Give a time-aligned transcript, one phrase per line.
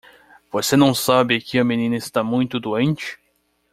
[0.51, 3.19] Você não sabe que a menina está muito doente?